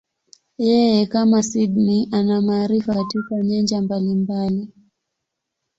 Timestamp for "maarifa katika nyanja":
2.41-3.81